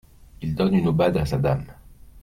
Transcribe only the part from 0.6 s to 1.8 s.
une aubade à sa dame.